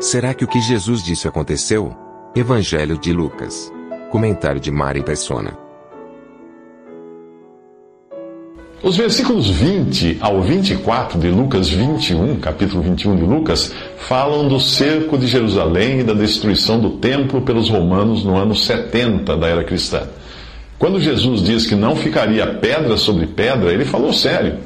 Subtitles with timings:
[0.00, 1.92] Será que o que Jesus disse aconteceu?
[2.32, 3.72] Evangelho de Lucas.
[4.12, 5.58] Comentário de Mari Persona.
[8.80, 15.18] Os versículos 20 ao 24 de Lucas 21, capítulo 21 de Lucas, falam do cerco
[15.18, 20.06] de Jerusalém e da destruição do templo pelos romanos no ano 70 da era cristã.
[20.78, 24.58] Quando Jesus diz que não ficaria pedra sobre pedra, ele falou sério.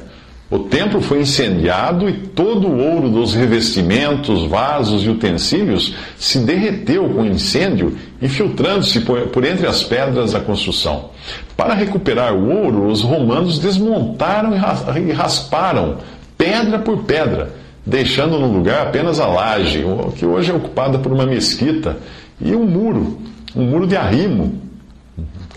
[0.51, 7.09] O templo foi incendiado e todo o ouro dos revestimentos, vasos e utensílios se derreteu
[7.09, 11.09] com o incêndio, infiltrando-se por, entre as pedras da construção.
[11.57, 15.97] Para recuperar o ouro, os romanos desmontaram e rasparam
[16.37, 17.53] pedra por pedra,
[17.85, 19.83] deixando no lugar apenas a laje,
[20.17, 21.97] que hoje é ocupada por uma mesquita,
[22.39, 23.17] e um muro,
[23.55, 24.61] um muro de arrimo,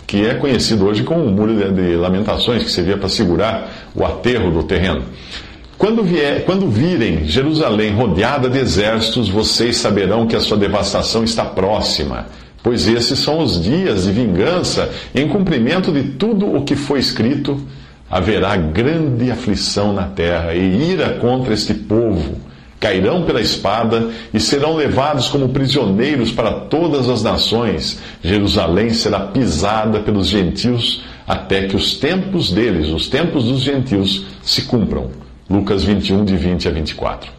[0.07, 4.49] que é conhecido hoje como o Muro de Lamentações, que servia para segurar o aterro
[4.49, 5.03] do terreno.
[5.77, 11.43] Quando, vier, quando virem Jerusalém rodeada de exércitos, vocês saberão que a sua devastação está
[11.43, 12.27] próxima,
[12.63, 17.61] pois esses são os dias de vingança, em cumprimento de tudo o que foi escrito.
[18.09, 22.46] Haverá grande aflição na terra e ira contra este povo
[22.79, 27.99] cairão pela espada e serão levados como prisioneiros para todas as nações.
[28.23, 34.63] Jerusalém será pisada pelos gentios até que os tempos deles, os tempos dos gentios, se
[34.63, 35.09] cumpram.
[35.49, 37.31] Lucas 21, de 20 a 24.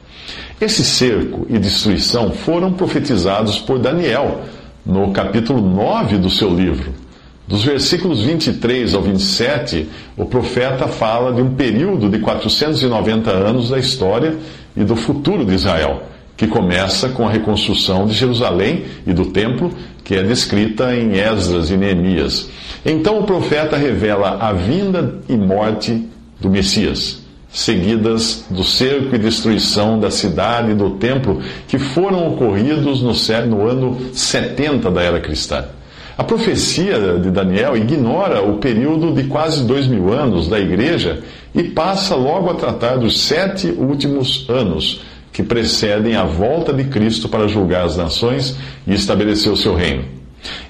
[0.60, 4.42] Esse cerco e destruição foram profetizados por Daniel
[4.84, 6.92] no capítulo 9 do seu livro.
[7.46, 13.78] Dos versículos 23 ao 27, o profeta fala de um período de 490 anos da
[13.78, 14.36] história
[14.78, 16.04] e do futuro de Israel,
[16.36, 19.72] que começa com a reconstrução de Jerusalém e do templo,
[20.04, 22.48] que é descrita em Esdras e Neemias.
[22.86, 26.06] Então o profeta revela a vinda e morte
[26.40, 33.02] do Messias, seguidas do cerco e destruição da cidade e do templo, que foram ocorridos
[33.02, 33.12] no,
[33.46, 35.64] no ano 70 da era cristã.
[36.16, 41.20] A profecia de Daniel ignora o período de quase dois mil anos da igreja
[41.54, 47.28] e passa logo a tratar dos sete últimos anos que precedem a volta de Cristo
[47.28, 50.04] para julgar as nações e estabelecer o seu reino.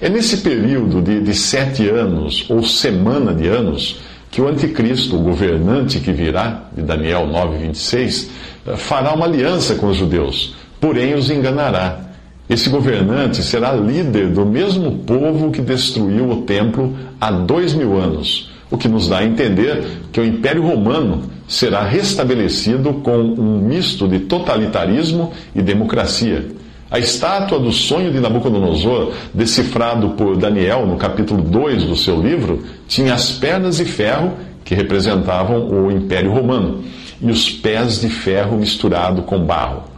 [0.01, 3.99] É nesse período de, de sete anos, ou semana de anos,
[4.31, 8.29] que o anticristo, o governante que virá, de Daniel 9, 26,
[8.77, 12.01] fará uma aliança com os judeus, porém os enganará.
[12.49, 18.48] Esse governante será líder do mesmo povo que destruiu o templo há dois mil anos,
[18.69, 24.07] o que nos dá a entender que o Império Romano será restabelecido com um misto
[24.07, 26.47] de totalitarismo e democracia.
[26.91, 32.63] A estátua do sonho de Nabucodonosor, decifrado por Daniel no capítulo 2 do seu livro,
[32.87, 36.83] tinha as pernas de ferro, que representavam o Império Romano,
[37.21, 39.89] e os pés de ferro misturado com barro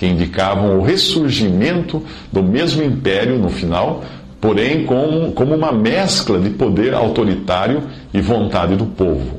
[0.00, 2.02] que indicavam o ressurgimento
[2.32, 4.02] do mesmo império no final,
[4.40, 9.38] porém como, como uma mescla de poder autoritário e vontade do povo.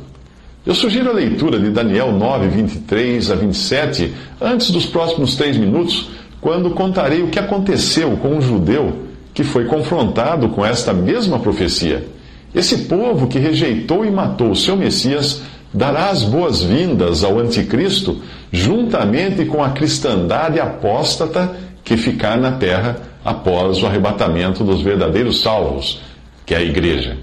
[0.65, 6.09] Eu sugiro a leitura de Daniel 9, 23 a 27, antes dos próximos três minutos,
[6.39, 12.05] quando contarei o que aconteceu com um judeu que foi confrontado com esta mesma profecia.
[12.53, 15.41] Esse povo que rejeitou e matou o seu Messias
[15.73, 23.81] dará as boas-vindas ao Anticristo, juntamente com a cristandade apóstata que ficar na terra após
[23.81, 26.01] o arrebatamento dos verdadeiros salvos,
[26.45, 27.17] que é a igreja.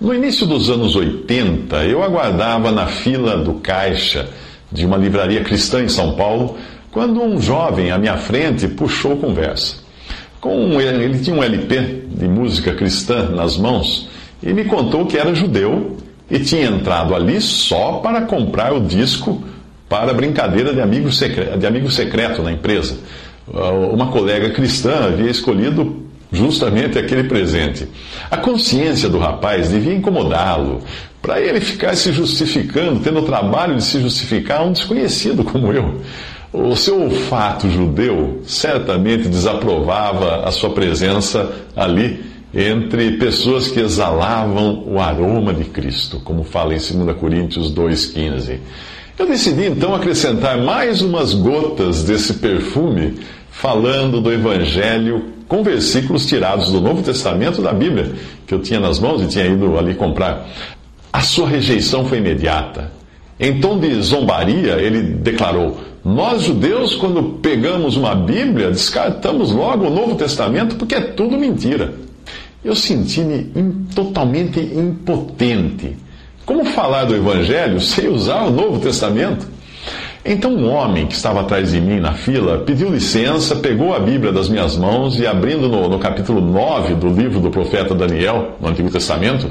[0.00, 4.28] No início dos anos 80, eu aguardava na fila do caixa
[4.72, 6.56] de uma livraria cristã em São Paulo,
[6.90, 9.76] quando um jovem à minha frente puxou conversa.
[10.42, 14.08] Um, ele tinha um LP de música cristã nas mãos
[14.42, 15.98] e me contou que era judeu
[16.30, 19.44] e tinha entrado ali só para comprar o disco
[19.86, 22.96] para brincadeira de amigo, secreto, de amigo secreto na empresa.
[23.54, 27.88] Ah, uma colega cristã havia escolhido justamente aquele presente.
[28.30, 30.80] A consciência do rapaz devia incomodá-lo,
[31.20, 35.72] para ele ficar se justificando, tendo o trabalho de se justificar a um desconhecido como
[35.72, 36.00] eu.
[36.52, 44.98] O seu olfato judeu certamente desaprovava a sua presença ali entre pessoas que exalavam o
[44.98, 48.58] aroma de Cristo, como fala em 2 Coríntios 2,15.
[49.16, 53.18] Eu decidi então acrescentar mais umas gotas desse perfume,
[53.60, 58.12] falando do Evangelho com versículos tirados do Novo Testamento da Bíblia,
[58.46, 60.48] que eu tinha nas mãos e tinha ido ali comprar.
[61.12, 62.90] A sua rejeição foi imediata.
[63.38, 69.90] Em tom de zombaria, ele declarou: Nós judeus, quando pegamos uma Bíblia, descartamos logo o
[69.90, 71.92] Novo Testamento porque é tudo mentira.
[72.64, 73.50] Eu senti-me
[73.94, 75.96] totalmente impotente.
[76.46, 79.46] Como falar do Evangelho sem usar o Novo Testamento?
[80.24, 84.30] Então um homem que estava atrás de mim na fila pediu licença, pegou a Bíblia
[84.30, 88.68] das minhas mãos e, abrindo no, no capítulo 9 do livro do profeta Daniel, no
[88.68, 89.48] Antigo Testamento,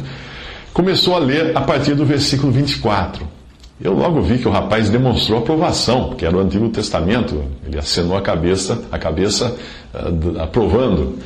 [0.72, 3.28] começou a ler a partir do versículo 24.
[3.82, 7.46] Eu logo vi que o rapaz demonstrou aprovação, porque era o Antigo Testamento.
[7.66, 9.56] Ele acenou a cabeça, a cabeça
[9.94, 11.18] uh, aprovando.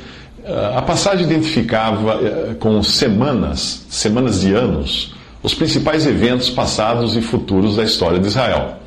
[0.46, 7.22] Uh, a passagem identificava uh, com semanas, semanas de anos, os principais eventos passados e
[7.22, 8.82] futuros da história de Israel.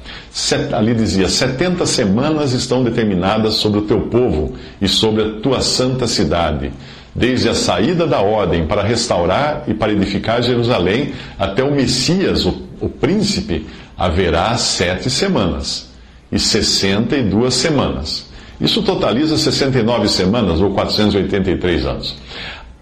[0.73, 6.07] Ali dizia: 70 semanas estão determinadas sobre o teu povo e sobre a tua santa
[6.07, 6.73] cidade,
[7.15, 12.63] desde a saída da ordem para restaurar e para edificar Jerusalém até o Messias, o,
[12.81, 13.67] o príncipe,
[13.97, 15.91] haverá sete semanas
[16.31, 18.27] e 62 semanas.
[18.61, 22.17] Isso totaliza 69 semanas ou 483 anos.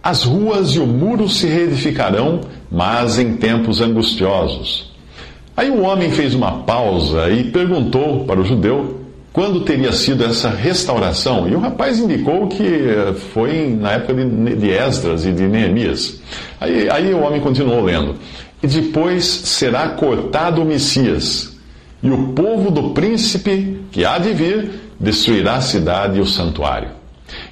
[0.03, 4.94] As ruas e o muro se reedificarão, mas em tempos angustiosos.
[5.57, 9.01] Aí o homem fez uma pausa e perguntou para o judeu
[9.33, 11.49] quando teria sido essa restauração.
[11.49, 16.21] E o rapaz indicou que eh, foi na época de Esdras e de Neemias.
[16.61, 18.17] Aí, aí o homem continuou lendo.
[18.63, 21.57] E depois será cortado o Messias,
[22.03, 26.89] e o povo do príncipe que há de vir destruirá a cidade e o santuário.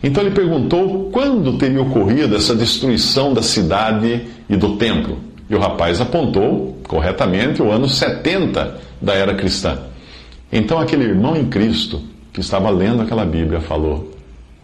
[0.03, 5.19] Então ele perguntou quando teria ocorrido essa destruição da cidade e do templo.
[5.53, 9.81] E o rapaz apontou corretamente o ano 70 da era cristã.
[10.51, 12.01] Então aquele irmão em Cristo
[12.33, 14.17] que estava lendo aquela Bíblia falou: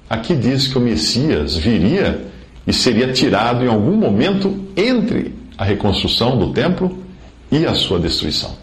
[0.08, 2.26] Aqui diz que o Messias viria
[2.66, 7.04] e seria tirado em algum momento entre a reconstrução do templo
[7.52, 8.56] e a sua destruição.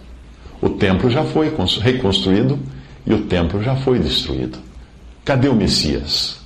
[0.59, 2.57] O templo já foi reconstruído
[3.05, 4.57] e o templo já foi destruído.
[5.23, 6.39] Cadê o Messias?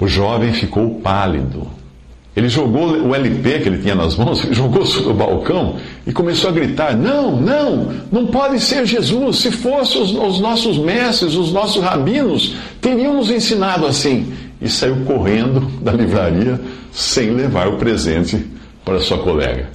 [0.00, 1.79] O jovem ficou pálido.
[2.36, 6.50] Ele jogou o LP que ele tinha nas mãos, jogou sobre o balcão e começou
[6.50, 9.38] a gritar: Não, não, não pode ser Jesus.
[9.38, 14.32] Se fossem os, os nossos mestres, os nossos rabinos, teriam nos ensinado assim.
[14.62, 16.60] E saiu correndo da livraria
[16.92, 18.46] sem levar o presente
[18.84, 19.68] para sua colega.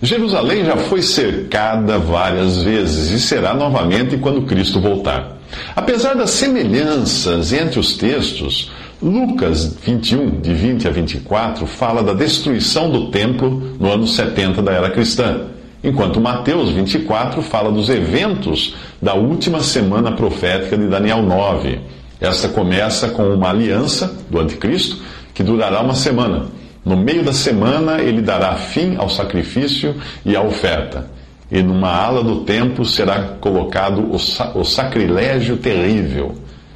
[0.00, 5.38] Jerusalém já foi cercada várias vezes e será novamente quando Cristo voltar.
[5.76, 8.70] Apesar das semelhanças entre os textos,
[9.02, 14.70] Lucas 21, de 20 a 24, fala da destruição do templo no ano 70 da
[14.70, 15.46] era cristã,
[15.82, 21.80] enquanto Mateus 24 fala dos eventos da última semana profética de Daniel 9.
[22.20, 24.98] Esta começa com uma aliança do anticristo
[25.34, 26.46] que durará uma semana.
[26.84, 31.10] No meio da semana, ele dará fim ao sacrifício e à oferta
[31.52, 34.16] e numa ala do templo será colocado o,
[34.58, 36.34] o sacrilégio terrível.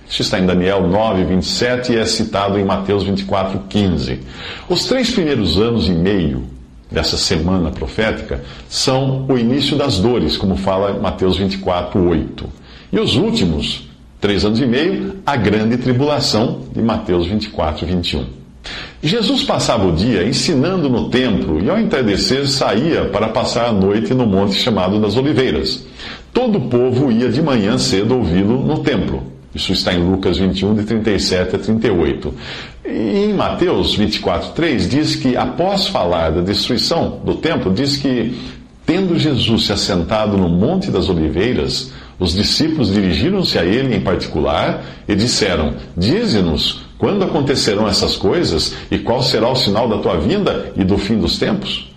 [0.08, 4.20] Isso está em Daniel 9, 27 e é citado em Mateus 24, 15.
[4.68, 6.44] Os três primeiros anos e meio
[6.90, 12.46] dessa semana profética são o início das dores, como fala Mateus 24, 8.
[12.92, 13.88] E os últimos
[14.20, 18.24] três anos e meio, a grande tribulação de Mateus 24, 21.
[19.02, 24.14] Jesus passava o dia ensinando no templo e ao entardecer saía para passar a noite
[24.14, 25.86] no monte chamado das Oliveiras.
[26.32, 29.35] Todo o povo ia de manhã cedo ouvi-lo no templo.
[29.56, 32.34] Isso está em Lucas 21, de 37 a 38.
[32.84, 38.38] E em Mateus 24, 3 diz que, após falar da destruição do templo, diz que,
[38.84, 44.84] tendo Jesus se assentado no Monte das Oliveiras, os discípulos dirigiram-se a ele em particular
[45.08, 50.70] e disseram: Dize-nos quando acontecerão essas coisas e qual será o sinal da tua vinda
[50.76, 51.90] e do fim dos tempos?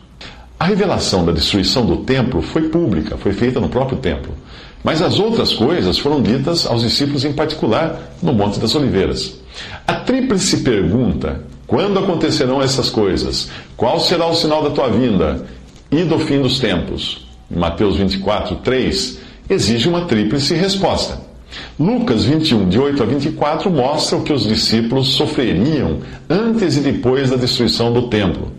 [0.57, 4.33] A revelação da destruição do templo foi pública, foi feita no próprio templo.
[4.83, 9.39] Mas as outras coisas foram ditas aos discípulos em particular no Monte das Oliveiras.
[9.85, 13.49] A tríplice pergunta: quando acontecerão essas coisas?
[13.75, 15.45] Qual será o sinal da tua vinda
[15.91, 17.27] e do fim dos tempos?
[17.51, 19.19] Em Mateus 24, 3,
[19.49, 21.19] exige uma tríplice resposta.
[21.79, 27.29] Lucas 21, de 8 a 24, mostra o que os discípulos sofreriam antes e depois
[27.29, 28.51] da destruição do templo.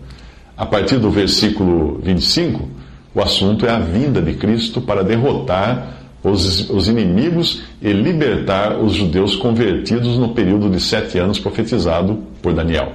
[0.57, 2.67] A partir do versículo 25,
[3.15, 8.93] o assunto é a vinda de Cristo para derrotar os, os inimigos e libertar os
[8.93, 12.93] judeus convertidos no período de sete anos profetizado por Daniel.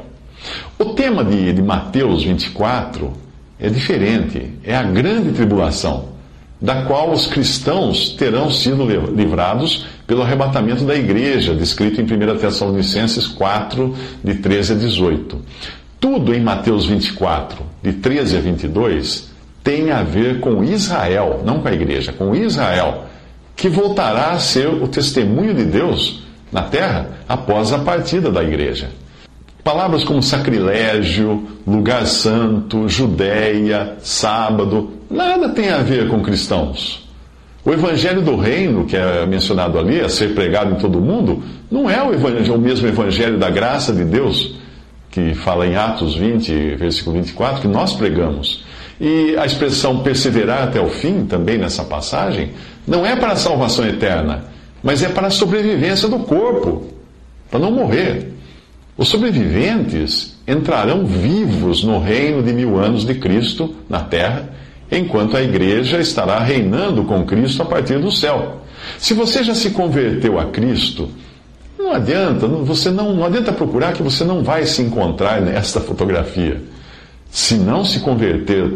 [0.78, 3.12] O tema de, de Mateus 24
[3.59, 4.50] é diferente.
[4.62, 6.11] É a grande tribulação,
[6.61, 13.26] da qual os cristãos terão sido livrados pelo arrebatamento da igreja, descrito em 1 Tessalonicenses
[13.26, 15.38] 4, de 13 a 18.
[15.99, 19.30] Tudo em Mateus 24, de 13 a 22,
[19.64, 23.06] tem a ver com Israel, não com a igreja, com Israel,
[23.57, 26.23] que voltará a ser o testemunho de Deus
[26.53, 28.91] na terra após a partida da igreja.
[29.65, 37.05] Palavras como sacrilégio, lugar santo, Judéia, sábado, nada tem a ver com cristãos.
[37.65, 41.43] O evangelho do reino, que é mencionado ali, a ser pregado em todo o mundo,
[41.69, 44.55] não é o, evangelho, o mesmo evangelho da graça de Deus,
[45.11, 48.65] que fala em Atos 20, versículo 24, que nós pregamos.
[49.01, 52.53] E a expressão perseverar até o fim, também nessa passagem,
[52.87, 54.45] não é para a salvação eterna,
[54.83, 56.85] mas é para a sobrevivência do corpo,
[57.50, 58.33] para não morrer.
[58.97, 64.49] Os sobreviventes entrarão vivos no reino de mil anos de Cristo na terra,
[64.90, 68.62] enquanto a igreja estará reinando com Cristo a partir do céu.
[68.99, 71.11] Se você já se converteu a Cristo,
[71.78, 76.62] não adianta, você não, não adianta procurar que você não vai se encontrar nesta fotografia.
[77.31, 78.73] Se não se converter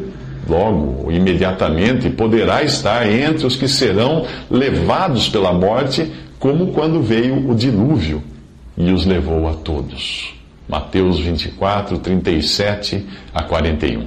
[0.50, 7.54] logo, imediatamente, poderá estar entre os que serão levados pela morte, como quando veio o
[7.54, 8.23] dilúvio
[8.76, 10.35] e os levou a todos.
[10.69, 14.07] Mateus 24, 37 a 41.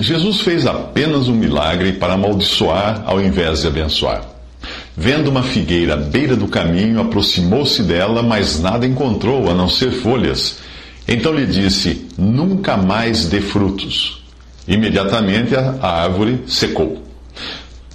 [0.00, 4.22] Jesus fez apenas um milagre para amaldiçoar ao invés de abençoar.
[4.96, 9.90] Vendo uma figueira à beira do caminho, aproximou-se dela, mas nada encontrou a não ser
[9.92, 10.58] folhas.
[11.06, 14.23] Então lhe disse: Nunca mais dê frutos.
[14.66, 17.02] Imediatamente a árvore secou.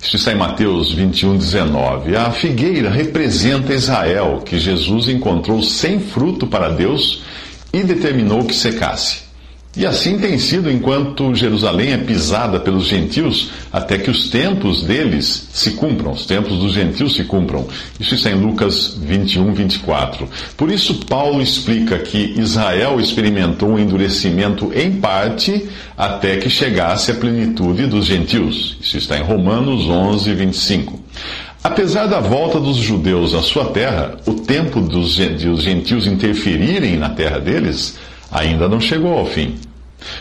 [0.01, 2.15] Isso está em Mateus 21, 19.
[2.15, 7.21] A figueira representa Israel, que Jesus encontrou sem fruto para Deus
[7.73, 9.28] e determinou que secasse.
[9.77, 15.47] E assim tem sido enquanto Jerusalém é pisada pelos gentios, até que os tempos deles
[15.53, 17.67] se cumpram, os tempos dos gentios se cumpram.
[17.99, 20.27] Isso está em Lucas 21, 24.
[20.57, 27.15] Por isso, Paulo explica que Israel experimentou um endurecimento em parte até que chegasse a
[27.15, 28.75] plenitude dos gentios.
[28.81, 30.99] Isso está em Romanos 11, 25.
[31.63, 37.37] Apesar da volta dos judeus à sua terra, o tempo dos gentios interferirem na terra
[37.37, 37.97] deles
[38.31, 39.55] ainda não chegou ao fim.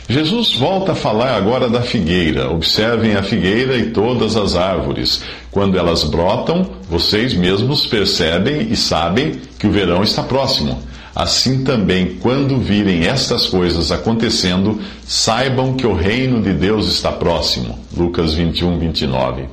[0.09, 2.51] Jesus volta a falar agora da figueira.
[2.51, 5.23] Observem a figueira e todas as árvores.
[5.51, 10.83] Quando elas brotam, vocês mesmos percebem e sabem que o verão está próximo.
[11.15, 17.79] Assim também, quando virem estas coisas acontecendo, saibam que o reino de Deus está próximo.
[17.97, 19.47] Lucas 21, 29.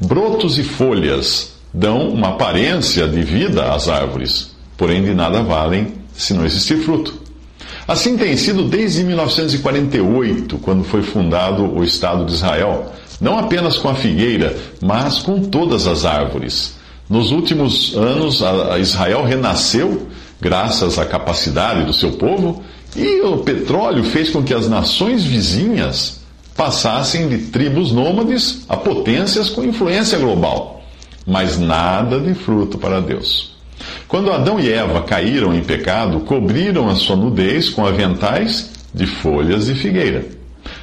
[0.00, 6.34] Brotos e folhas dão uma aparência de vida às árvores, porém de nada valem se
[6.34, 7.21] não existir fruto.
[7.86, 13.88] Assim tem sido desde 1948, quando foi fundado o Estado de Israel, não apenas com
[13.88, 16.76] a figueira, mas com todas as árvores.
[17.08, 20.06] Nos últimos anos, a Israel renasceu
[20.40, 22.62] graças à capacidade do seu povo,
[22.96, 26.20] e o petróleo fez com que as nações vizinhas
[26.56, 30.82] passassem de tribos nômades a potências com influência global.
[31.26, 33.51] Mas nada de fruto para Deus.
[34.08, 39.66] Quando Adão e Eva caíram em pecado, cobriram a sua nudez com aventais de folhas
[39.66, 40.26] de figueira.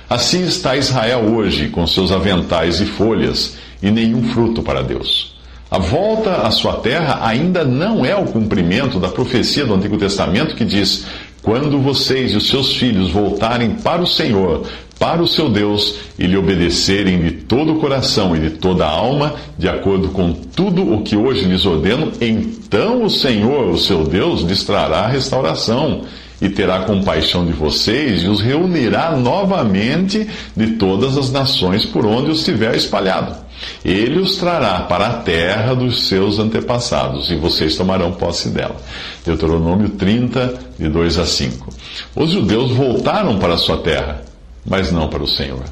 [0.09, 5.37] Assim está Israel hoje, com seus aventais e folhas, e nenhum fruto para Deus.
[5.71, 10.55] A volta à sua terra ainda não é o cumprimento da profecia do Antigo Testamento
[10.55, 11.05] que diz:
[11.43, 14.65] Quando vocês e os seus filhos voltarem para o Senhor,
[14.99, 18.91] para o seu Deus e lhe obedecerem de todo o coração e de toda a
[18.91, 24.03] alma, de acordo com tudo o que hoje lhes ordeno, então o Senhor, o seu
[24.03, 26.01] Deus, lhes trará a restauração
[26.41, 32.31] e terá compaixão de vocês e os reunirá novamente de todas as nações por onde
[32.31, 33.35] os tiver espalhado.
[33.83, 38.77] Ele os trará para a terra dos seus antepassados e vocês tomarão posse dela.
[39.25, 41.73] Deuteronômio 30, de 2 a 5.
[42.15, 44.28] Os judeus voltaram para a sua terra
[44.65, 45.63] mas não para o Senhor.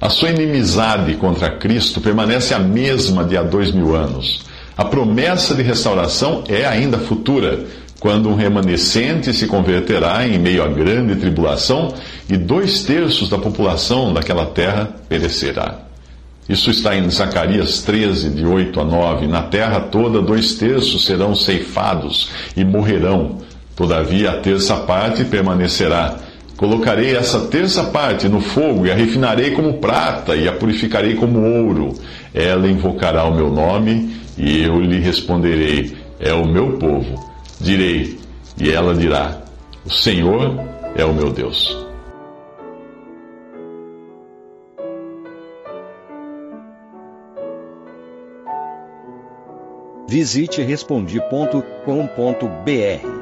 [0.00, 4.42] A sua inimizade contra Cristo permanece a mesma de há dois mil anos.
[4.76, 7.64] A promessa de restauração é ainda futura,
[8.00, 11.94] quando um remanescente se converterá em meio à grande tribulação
[12.28, 15.82] e dois terços da população daquela terra perecerá.
[16.48, 19.28] Isso está em Zacarias 13, de 8 a 9.
[19.28, 23.38] Na terra toda, dois terços serão ceifados e morrerão.
[23.76, 26.16] Todavia, a terça parte permanecerá
[26.62, 31.40] Colocarei essa terça parte no fogo e a refinarei como prata e a purificarei como
[31.40, 31.92] ouro.
[32.32, 37.28] Ela invocará o meu nome e eu lhe responderei: É o meu povo.
[37.60, 38.16] Direi,
[38.56, 39.42] e ela dirá:
[39.84, 40.54] O Senhor
[40.94, 41.76] é o meu Deus.
[50.08, 53.21] Visite respondi.com.br.